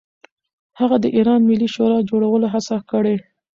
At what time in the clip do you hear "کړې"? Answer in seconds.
2.91-3.15